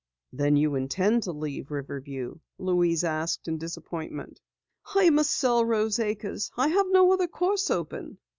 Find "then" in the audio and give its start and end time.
0.33-0.55